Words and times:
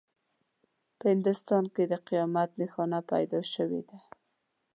په 0.97 1.05
هندوستان 1.13 1.63
کې 1.73 1.83
د 1.91 1.93
قیامت 2.07 2.49
نښانه 2.59 2.99
پیدا 3.11 3.39
شوې 3.53 3.81
ده. 3.89 3.97